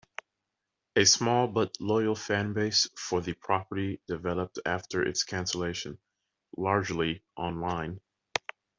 A 0.95 1.05
small 1.05 1.47
but 1.47 1.79
loyal 1.79 2.15
fanbase 2.15 2.87
for 2.97 3.21
the 3.21 3.33
property 3.33 4.01
developed 4.07 4.57
after 4.65 5.03
its 5.03 5.23
cancellation, 5.23 5.99
largely 6.57 7.23
online. 7.37 7.99